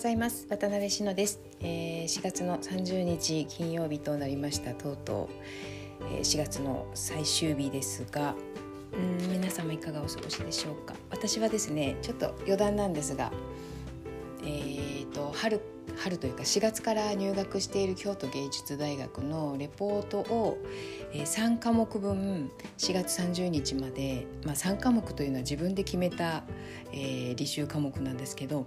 [0.00, 0.46] ございます。
[0.48, 4.72] 渡辺篠です、えー、4月の30日金曜日となりました。
[4.72, 5.28] とうと
[6.00, 8.34] う、えー、4月の最終日ですが
[8.94, 10.94] うん皆様いかがお過ごしでしょうか。
[11.10, 13.30] 私はですねちょっと余談なんですが
[14.42, 15.60] えーと、春
[15.98, 20.56] 春というか4月から入学している京都芸術大学のレポートを、
[21.12, 26.44] 3科目分4月30日まで、まあ、3科目というのは自分で決めた、
[26.90, 28.64] えー、履修科目なんですけど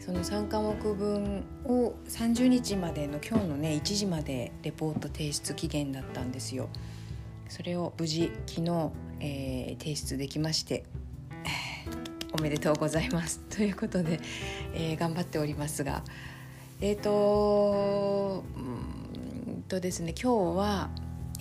[0.00, 6.68] その3科目分を30日までの今日のね1時までレポート提出期限だったんですよ。
[7.48, 8.90] それを無事昨日、
[9.20, 10.84] えー、提出できまして
[12.36, 14.18] おめでとうございますということで、
[14.74, 16.02] えー、頑張っておりますが
[16.80, 18.60] えっ、ー、とう
[19.50, 20.90] んとですね今日は、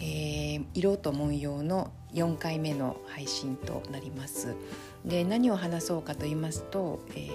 [0.04, 4.54] えー、色と文様の4回目の配信となります。
[5.06, 7.30] で何を話そうかと言いますと、え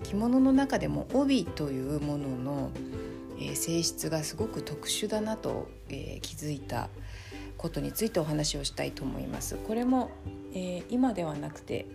[0.00, 2.70] ー、着物の中でも帯というものの、
[3.38, 6.88] えー、性質がすごく特殊だなと、えー、気づいた
[7.56, 9.56] ことについてお話をしたいと思います。
[9.56, 10.10] これも、
[10.52, 11.86] え、今ではなくて、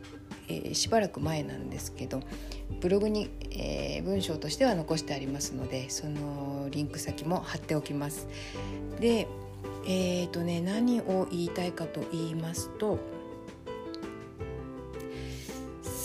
[0.47, 2.21] え、しばらく前なんですけど
[2.79, 8.27] ブログに、え、文章としては残してありますのでそのリンク先も貼っておきます。
[9.01, 9.27] で
[9.85, 12.99] えーとね、何を言いたいかと言いますと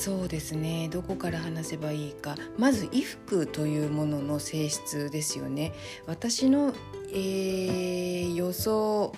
[0.03, 2.35] そうですねどこから話せばいいか。
[2.59, 5.73] まず衣服というものの性質ですよね。
[6.07, 6.75] 私の、
[7.13, 9.13] えー、予想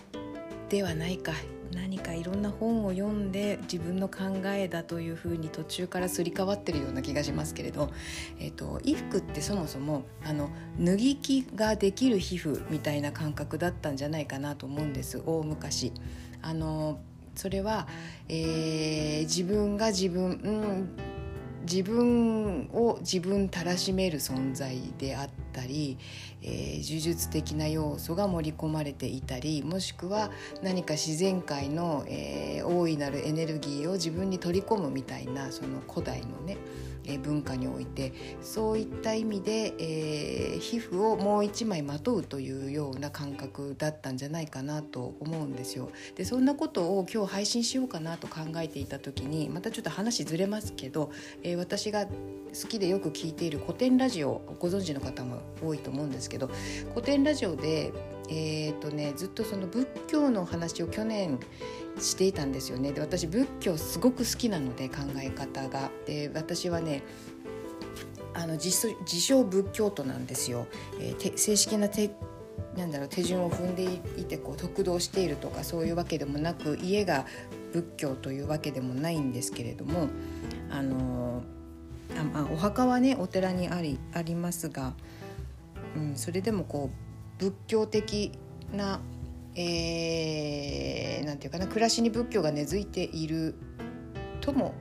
[0.68, 1.32] ではないか。
[1.74, 7.90] 何かいろんな本を読んで自分の考えだというふうに途中からすり替わってるような気がしますけれど、
[8.38, 15.92] えーと、衣服ってそもそもあの脱ぎ着ができる皮膚みたいな感覚だったんじゃないかなと思うんです大昔。
[16.42, 17.00] あの
[17.34, 17.88] それは、
[18.28, 21.14] えー、自分が自分、うん
[21.64, 25.96] 自分を自分たらしめる存在であったり、
[26.42, 30.30] えー、呪術的な要素が盛り込まれていたりもしくは
[30.62, 36.58] 何か自然界の、えー、大いなるエネルギーを自分に取り込むみたいなその古代のね
[37.06, 45.90] え文化においてそういった意味で、えー、皮膚をもう一枚まとうというような感覚だったんじゃないかなと思うんですよ。
[46.16, 51.10] でそんなことを今日配信しようかなと考えていた時にまたちょっと話ずれますけど、
[51.42, 56.50] えー、私が好きでよく聞いている古典ラジオご存知の方も多いと思うんですけど
[56.94, 57.92] 古典ラジオで
[58.30, 61.38] えーとね、ずっとその仏教の話を去年
[61.98, 62.92] していたんですよね。
[62.92, 65.90] で私仏教すごく好きなので考え方が。
[66.06, 67.02] で私はね
[68.32, 70.66] あの自称仏教徒なんですよ、
[71.00, 72.10] えー、正式な手
[72.76, 73.84] なんだろう手順を踏んで
[74.20, 77.26] いてこう得道しているとかそういうわけでもなく家が
[77.72, 80.08] 仏教というわけでもないんですけれども
[80.70, 81.42] あの
[82.34, 84.94] あ、あ、お墓はねお寺にありありますが、
[85.96, 88.32] うん、それでもこう仏教的
[88.72, 89.00] な
[89.56, 93.54] えー、て言うかな暮らしに仏教が根付いている
[94.40, 94.74] とも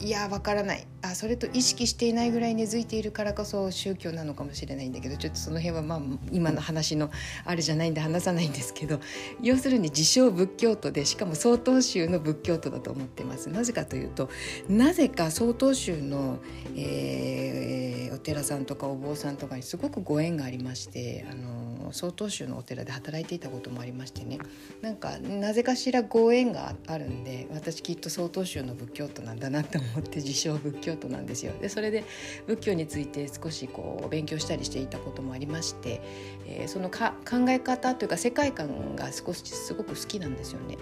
[0.00, 0.86] いやわからない。
[1.02, 6.00] あそれと意識していないぐらい根付いているからこそ宗教なのかもしれないんだけどちょっとその辺はまあ
[6.32, 7.10] 今の話の
[7.44, 9.00] あれじゃないんで話さないんですけど
[9.40, 13.48] 要するに自称仏教徒でしかも曹洞宗の仏教徒だと思ってます。
[13.48, 14.28] なぜかというと
[14.68, 16.38] なぜか曹洞宗の、
[16.76, 24.38] えー、お寺さんとかお坊さんとかにすごくご縁がありましてあの曹洞宗のお寺で働いていたこともありましてね
[24.82, 31.52] なんかなぜかしらご縁があるんで私きっと曹洞宗の仏教徒なんだなって思って自称仏教徒なんですよ。
[31.60, 32.04] でそれで
[32.46, 36.00] 仏教について少しこう勉強したりしていたこともありまして、
[36.46, 40.76] えー、そのか考え方というか世界観が少しすごく好きなんですよね。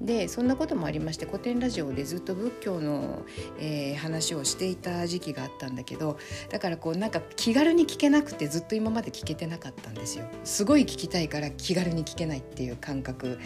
[0.00, 3.24] でそんなこともありまして古典ラジオでずっと仏教の、
[3.58, 6.18] えー、話をしていた時期があったんだけど
[6.50, 10.26] だからこうなんか気軽に聞けなくてずっと今まで聞けてなかったんですよ。
[10.52, 13.38] すごい聞きたいから気軽に聞けないっていう感覚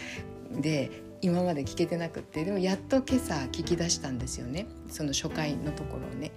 [0.51, 0.91] で
[1.21, 6.33] 今まで聞けてなくってでもやっと今朝聞き出したんですよねその初回のところをね。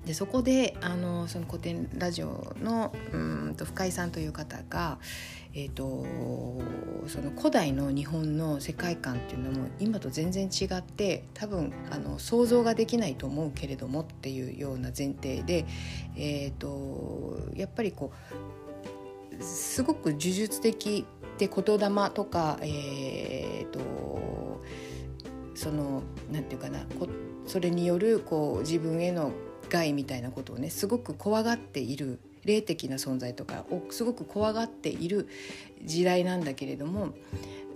[0.00, 5.00] うん、でそこであのその古典ラジオのうんと深井さんという方が、
[5.52, 6.06] えーと、
[7.08, 15.66] その古代の日本の世界観っていうのも今と全然違って多分あの想像ができないと思うけれどもっていうような前提で、
[16.16, 18.65] えーとやっぱりこう
[19.40, 21.06] すごく呪術的
[21.38, 23.80] で言霊とか、えーと、
[25.54, 26.02] その
[26.32, 26.86] なんていうかな
[27.46, 29.32] それによるこう自分への
[29.68, 35.28] 害みたいなことをねすごく怖がっている霊的な存在とかをすごく怖がっている
[35.84, 37.14] 時代なんだけれども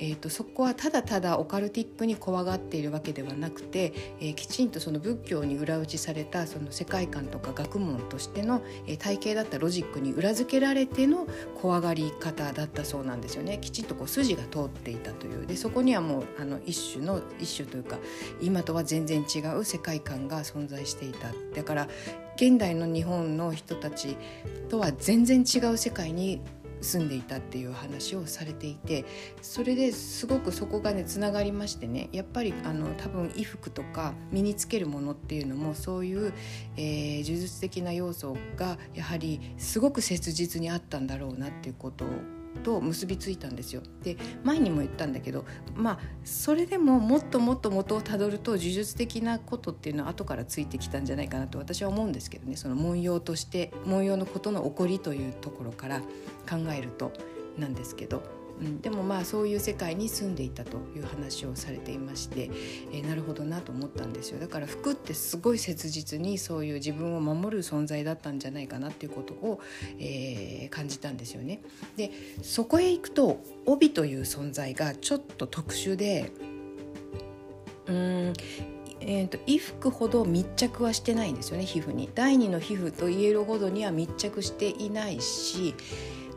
[0.00, 11.26] えーと、そこはただただオカルティックに怖がっているわけではなくて、えー、きちんとその仏教に裏打ちされたその世界観とか学問としての、えー、体系だったロジックに裏付けられての
[11.60, 13.58] 怖がり方だったそうなんですよね。
[13.60, 15.46] きちんとこう筋が通っていたという。
[15.46, 17.98] でそこにはもうあの一種の一種というか
[18.40, 21.28] 今とは全然違う世界観が存在していた。
[21.54, 21.88] だから
[22.36, 24.16] 現代の日本の人たち
[24.70, 26.40] とは全然違う世界に
[26.80, 29.04] 住んでいたっていう話をされていて
[29.42, 36.32] それですごくそこがねつながりましてねやっぱりあの多分衣服とか身につけるものっていうのもそういう、
[36.76, 42.08] えー、呪術的な要素がやはりすごく切実にあったんだろうなっていうことを
[42.62, 43.82] と結びついたんですよ。
[44.02, 45.44] で前にも言ったんだけど
[45.74, 57.12] まあそれでももっともっと元をたどると呪術的なことっていうのは後からついてきたんじゃないかなと私は思うんですけどねその文様として文様のことの起こりというところから考えると
[57.58, 58.39] なんですけど。
[58.60, 62.50] うん、でもまあそういう世界に住んでいたという話をされていまして、
[62.92, 64.38] えー、なるほどなと思ったんですよ。
[64.38, 69.60] だから服ってすごい切実にそういう自分を守る存在だったんじゃないかなっていうことを、
[69.98, 71.62] えー、感じたんですよね。
[71.96, 72.10] で
[72.42, 76.32] そこへ行くと帯という存在がちょっと特殊で
[77.86, 78.32] うん
[79.02, 82.10] えーと、衣服ほど密着はしてないんですよね皮膚に。
[82.14, 85.74] 第二の皮膚と言えるほどには密着していないし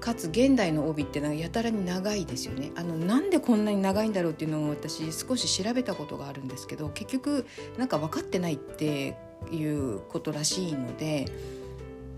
[0.04, 2.74] かつ現代の帯ってのはやたらに長いですよね。
[2.76, 7.46] あのなんでこんなに長いんだろうっていうのを私少し調べたことがあるんですけど結局
[7.78, 9.16] なんか分かってないって
[9.50, 11.32] いうことらしいので、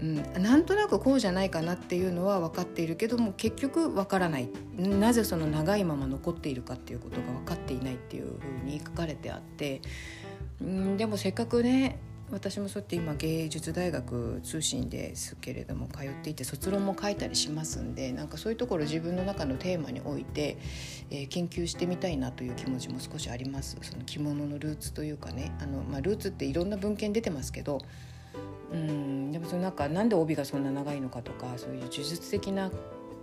[0.02, 4.50] うん、なんとなくこうじゃないかなっていうのは分かっているけども結局分からない。
[4.76, 9.84] なぜその長いまま残っているかっていうことが分かっていないっていうふうに書かれてあって、
[10.60, 12.00] うん、でもせっかくね
[12.32, 20.58] 私もそうやって今芸術大学通信ですけれども通っていて卒論も書いたりしますんでなんかそういうところ自分の中のテーマにおいて、
[21.12, 23.78] えー、研究してみたいなという気持ちも少しあります。
[23.82, 27.80] その着物のルーツというかねあの、まあ、ルーツっていろんな文献出てますけど
[28.72, 32.72] うんでもそのなんかなんで帯がそんな長いのかとかそういう呪術的な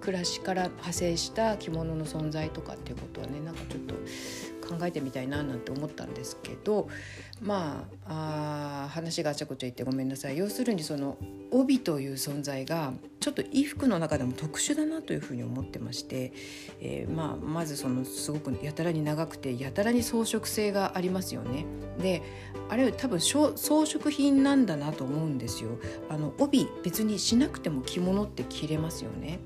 [0.00, 3.94] 暮らしから派生した着物の存在とかっていうことはねなんかちょっと
[4.78, 6.88] 考えてみたいななんて思ったんですけど
[7.40, 11.16] まああ話があちゃこちゃ言ってごめんなさい要するにその
[11.50, 16.32] 帯という存在がちょっと衣服の中でも特殊だなというふうに思ってまして、
[16.80, 21.66] えー、まあ、まずそのすごくやたらに長くてやたらに装飾性がありますよね。
[21.98, 22.22] で
[22.68, 25.70] あれ多分装飾品なんだなと思うんですよ。
[26.08, 29.40] あの帯別にしなくても着物って着れますよね。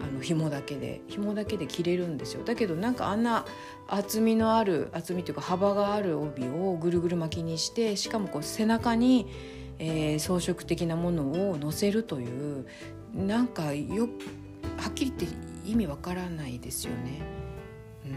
[0.00, 3.44] あの紐だけで紐だけで着れるんですよだけどなんかあんな
[3.88, 9.26] 厚みのある厚みというか幅がある帯をぐるぐる巻きにしてしかもこう背中に、
[9.78, 12.66] えー、装飾的なものを乗せるという
[13.14, 14.08] なんかよ
[14.76, 15.36] はっきり言って
[15.66, 17.20] 意味わからないですよね。
[18.06, 18.12] うん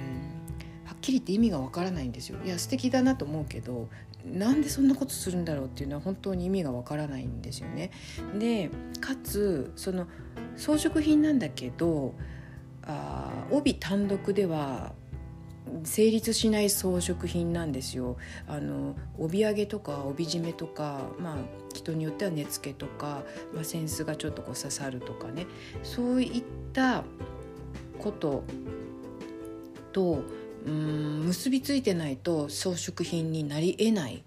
[0.86, 2.40] はっきり言って意味がわからないんですよ。
[2.46, 3.90] いや素敵だなと思うけど
[4.26, 7.92] なんでそんなことするんだろうっていうのは本当に意味がわからないんですよね。
[8.38, 8.70] で
[9.02, 10.08] かつその
[10.56, 12.14] 装飾品なんだけど
[12.84, 14.94] あ帯単独では
[15.84, 18.18] 成立しない装飾品なんですよ。
[18.48, 21.38] あの帯揚げとか帯締めとか、まあ、
[21.74, 23.24] 人によっては根付けとか、
[23.54, 25.48] まあ、扇子がちょっとこう刺さるとかね
[25.82, 27.04] そういった
[27.98, 28.44] こと
[29.94, 30.24] と
[30.66, 34.24] うん結びついてないと装飾品になりえない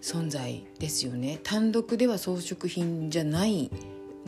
[0.00, 1.40] 存在ですよね。
[1.42, 3.70] 単独では装飾品じゃない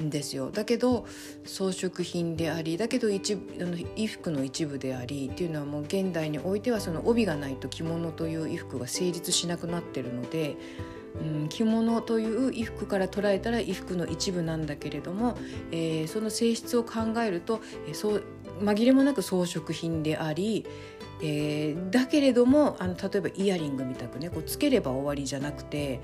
[0.01, 0.51] んですよ。
[0.51, 1.07] だけど
[1.45, 10.57] 装飾品でありだけど一あの衣服の一部でありっていうのはもう現代においてはその帯がないと着物という衣服が成立しなくなってるので、
[11.21, 15.37] うん、着物という衣服から捉えたら衣服の一部なんだけれども、
[15.71, 18.25] えー、その性質を考えると、えー、そう
[18.61, 20.67] 紛れもなく装飾品であり
[21.23, 26.01] えー、だけれどもあの例えばイヤリングみたくねこうつければ終わりじゃなくて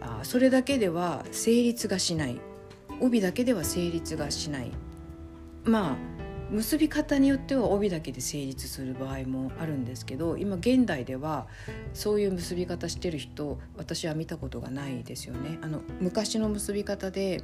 [0.00, 2.40] あそれだけでは成立がしない。
[3.02, 4.70] 帯だけでは成立がしない
[5.64, 5.96] まあ
[6.50, 11.46] 結び方によっては帯だけで成立する場合もあるんですけど今現代では
[11.94, 15.58] そういう結び方してる人私は見たことがないですよね。
[15.62, 17.42] あの昔の結び方で、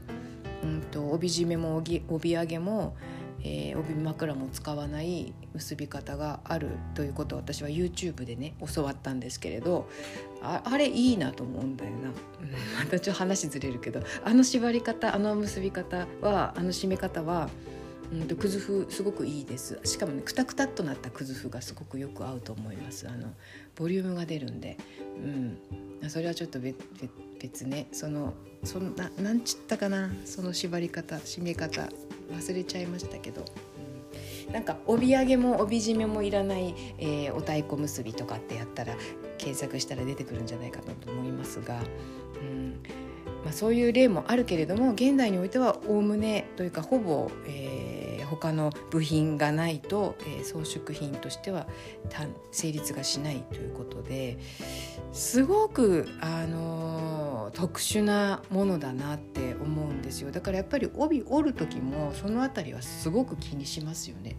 [0.62, 2.96] うんと、帯締めも帯帯揚げも
[3.44, 9.88] えー、帯枕も使わない結び方があるということを私は YouTube でね教わったんですけれど
[10.42, 12.08] ああれいいなと思うんだよな、
[12.84, 17.48] またちょっと話ずれるけどあの縛り方あの結び方はあの締め方は
[18.12, 19.78] うんとくず風すごくいいです。
[19.84, 23.06] しかもねくたくたっとなったくず風がすごくよく合うと思います。
[23.06, 23.34] あの
[23.76, 24.78] ボリュームが出るんで、
[26.02, 26.76] うん、それはちょっと別
[27.38, 27.88] 別ね。
[27.92, 28.32] その
[28.64, 30.10] そんななんちったかな？
[30.24, 31.88] その縛り方締め方。
[32.28, 33.42] 忘れちゃいましたけど、
[34.52, 38.94] なんか帯揚げも帯締めもいらない、えー、お太鼓結びとかってやったら
[39.38, 41.80] 検索したら出てくるんじゃないかなと思いますが、
[42.42, 42.82] うん。
[43.44, 47.97] まあ、そういう例もあるけれども現代においてはおおむねというかほぼ、えー、
[48.28, 51.66] 他の部品がないと、えー、装飾品としては
[52.52, 54.38] 成立がしないということで
[55.12, 64.36] すごく、あのー、特殊なものだなって思うんですよだからやっぱり帯折る時もその辺りはすごく気にしますよね。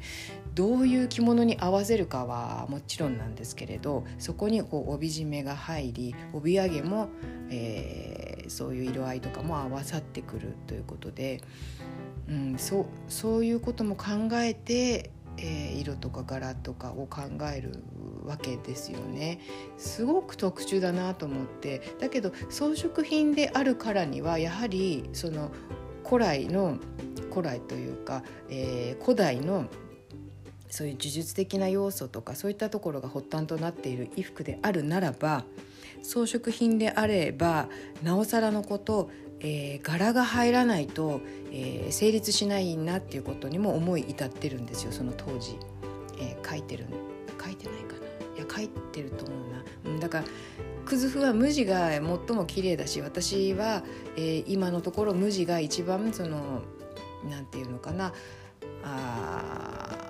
[0.55, 7.10] どういう着物に合わせるかはもちろんなんですけれどそこにこう帯締めが入り帯揚げも、
[7.50, 11.41] えー、そういう色合いとかも合わさってくるということで、
[12.29, 17.21] うん、そそういうことも考えて、えー、色とか柄とかを考
[17.53, 17.83] える
[18.24, 19.39] わけですよね。
[19.77, 21.81] すごく特殊だなと思って。
[22.00, 25.51] だけど装飾品であるからにはやはりその
[26.05, 26.77] 古来の
[27.31, 29.65] 古来というか、えー、古代の
[30.69, 35.43] そういう呪術的な要素とかそういったところが発端となっている衣服であるならば
[36.03, 37.69] 装飾品であれば
[38.03, 39.09] なおさらのこと、
[39.41, 45.58] えー、柄が入らないと、えー、成立しないなっていうことにも思い至ってるんですよその当時、
[46.19, 46.86] えー、書いてる
[47.41, 48.00] 書いてないかな。
[48.36, 50.00] いや書いてると思うな。
[50.00, 50.24] だから
[50.86, 53.84] クズフは無地が最も綺麗だし私は、
[54.15, 56.62] えー、今のところ無地が一番その
[57.29, 58.13] なんていうのかな。
[58.84, 60.09] あ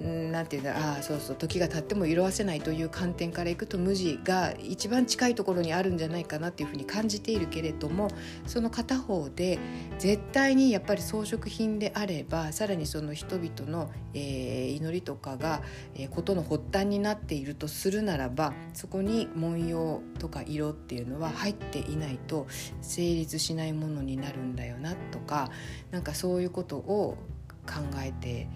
[0.00, 1.36] なんていうんだああそうそう。
[1.36, 8.08] 時が経っても色あせないという観点からいくと無地が一番近いところにあるんじゃないかなっていうふうに感じているけれども
[8.46, 9.58] その片方で
[9.98, 15.62] 絶対にやっぱり装飾品であればさらにその人々の、えー、祈りとかが、
[15.94, 22.46] えー、ことの発端になっているとするならばそこに文様とか色っていうのは入っていないと
[22.80, 25.50] 成立しないものになるんだよなとか
[25.90, 27.18] なんかそういうことを
[27.66, 28.48] 考えて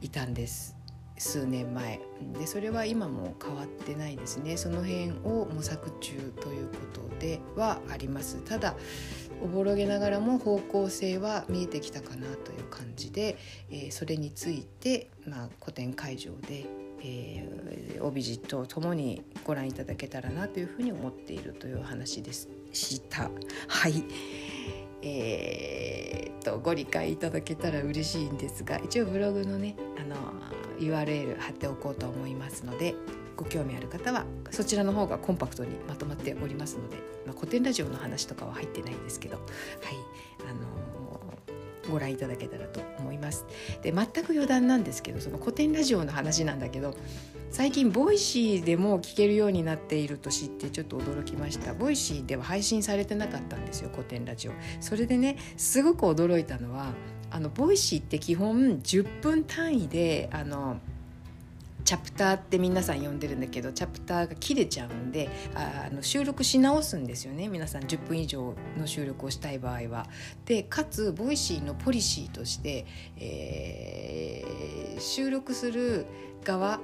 [0.00, 0.78] いたんです。
[1.18, 2.00] 数年前。
[2.38, 4.56] でそれは今も変わってないですね。
[4.56, 8.36] その辺を模索中ということではあります。
[8.44, 8.76] ただ
[9.42, 13.36] おぼろげながらも方向性は見えてきたかなという感じで、
[13.70, 16.66] えー、それについて、まあ、古典会場で、
[17.02, 22.48] えー、帯地とともにご覧いただけたらなというふうに思っているという話でし
[23.08, 23.30] た。
[23.68, 24.04] はい。
[25.02, 30.16] えー、とご理解いただけたら嬉しいんですが一応ブログのねあの
[30.78, 32.94] URL 貼っておこうと思いますので
[33.36, 39.44] ご興味ある方はそちらの方がコンパクトにまとまっておりますので、まあ、コテンラジオの話とかは入ってないんですけどはい
[40.48, 43.44] あのー、ご覧いただけたらと思います。
[43.82, 46.94] で全く余談なんですけどそのコテンラジオの話なんだけど
[47.50, 51.74] 最近 Voicy でも聞けるようになっていると知ってちょっと驚きました。
[51.74, 54.52] Voicy では配信されてなかったんですよコテンラジオ。
[54.80, 56.92] それでねすごく驚いたのは
[57.30, 60.78] あの Voicy って基本10分単位であの
[61.84, 67.48] チャプターって皆さん呼んでるんだけどチャプターが切れちゃうんであの収録し直すんですよね。
[67.48, 70.06] 皆さん10分以上の収録をしたい場合は。
[70.44, 72.84] でかつ Voicy のポリシーとして、
[73.16, 76.04] えー、収録する
[76.44, 76.80] 側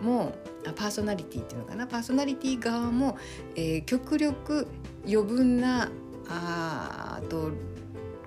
[0.00, 0.34] も
[0.76, 1.86] パーソナリティっていうのかな？
[1.86, 3.16] パーソナリティ側も、
[3.54, 4.66] えー、極力
[5.06, 5.90] 余分な
[6.28, 7.50] あと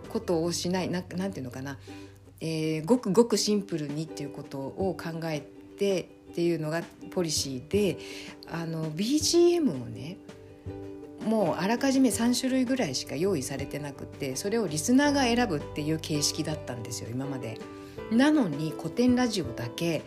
[0.10, 1.78] ことをしないななんていうのかな、
[2.40, 5.42] えー、ごくごくシンプルにっていうことを考え
[5.78, 7.98] てっていうのがポリシーで
[8.52, 10.18] あの BGM をね
[11.26, 17.58] もうあらかじめ3種類ぐらいしか用意されてなくてそれをリスナーが選ぶっていう形式だったんですよ今まで。
[18.12, 20.02] なのに古典ラジオだけ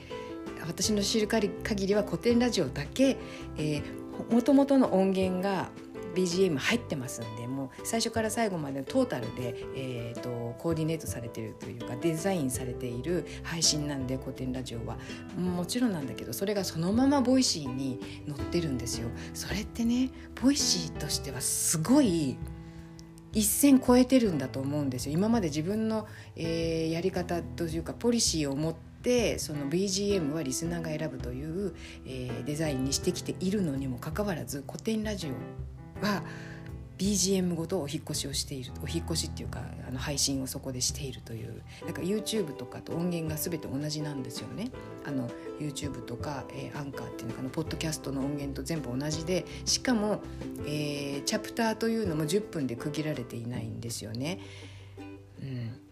[0.67, 1.51] 私の知る限
[1.87, 3.17] りは古典ラジオだけ、
[3.57, 3.83] えー、
[4.31, 5.69] 元々の音源が
[6.15, 14.99] BGM 入ってますんでもう最初から最後までトータルで、えーと、コーディネートされてるというかデザインされている配信なんで古典ラジオは
[15.39, 19.09] もちろんなんだけどそれがそのまま Voicy に載ってるんですよ。
[19.35, 20.11] それってね
[20.43, 22.37] Voicy としてはすごい
[23.33, 31.75] 一線超えてるんだと思うんですよ今まで自分の、えー、やり方というかポリシーを持ってってその BGM はリスナーが選ぶという、
[32.07, 36.23] えー、デザインにしてきているのにもかかわらずコテンラジオは
[36.99, 44.71] BGM ごとお引越しをしているお引越しっていうかあの配信をそこでしているというだか YouTube とかと音源が全て同じなんですよね
[45.07, 50.21] あの YouTube とか、えー、アンカーっていうのかなポッドキャストの音源と全部同じでしかも、
[50.67, 54.39] えー、チャプターというのも10分で区切られていないんですよね。
[55.43, 55.90] うん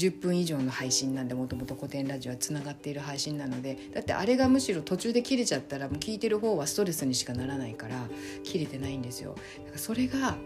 [0.00, 7.96] 10分以上の配信なんでもともとコテンラジオはつながっている配信なのでだってあれがむしろ途中で切れちゃったらもう聞いてる方はストレスにしかならないから
[8.42, 9.34] 切れてないんですよ。
[9.58, 10.36] だからそれが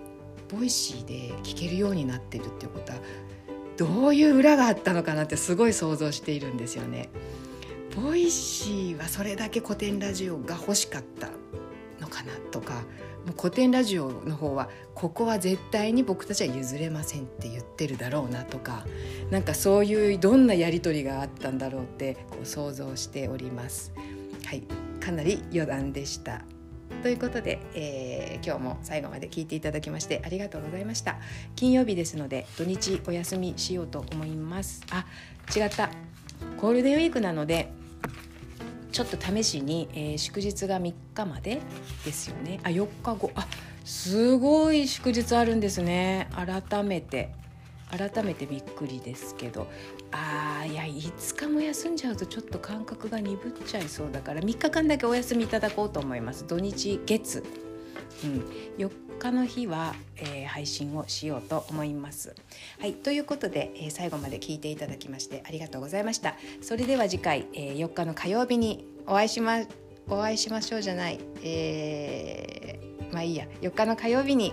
[0.49, 2.99] Voicy で聞けるようになってるっていうことは
[3.77, 7.09] どういう裏があったのかなってすごい想像しているんですよね。
[7.97, 11.29] Voicy はそれだけコテンラジオが欲しかった
[12.01, 12.83] のかなとか
[13.27, 18.85] もうコテンラジオの方はここは絶対に僕たちは譲れませんって言ってるだろうなとか
[19.31, 23.93] なんかそういうどんなやり取りがあったんだろうってこう想像しております。
[24.45, 24.63] はい。
[25.01, 26.43] かなり余談でした。
[27.03, 31.17] ということで、えー、今日も最後まで聞いていただきましてありがとうございました。
[31.57, 34.83] 金曜日ですので土日お休みしようと思います。
[34.91, 35.05] あ
[35.55, 35.91] 違った。
[36.61, 37.73] ゴールデンウィークなので
[38.95, 41.61] ちょっと試しに、えー、祝日が3日まで
[42.05, 42.61] ですよね。
[42.63, 43.33] あ4日後。
[43.35, 43.49] あ
[43.85, 46.29] すごい祝日あるんですね。
[46.33, 47.33] 改めて。
[47.91, 49.67] 改めてびっくりですけど。
[50.13, 56.47] あーいや5日も休んじゃうとちょっと感覚が鈍っちゃいそうだから3日間だけお休みいただこうと思います。
[56.47, 57.43] 土日月、
[58.23, 58.45] うん、
[58.79, 62.35] 4日の日は、えー、配信をしようと思います。
[62.81, 66.37] はいということで、えー、最後まで聞いていただきましてありがとうございました。
[66.63, 69.61] それでは次回、えー、4日の火曜日にお会いしま
[70.09, 74.53] お会いしましょうじゃない、えー、まあいいや4日の火曜日に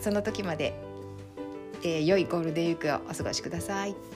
[0.00, 0.74] その時まで、
[1.82, 4.15] えー、良いゴールデンウィークをお過ごしください。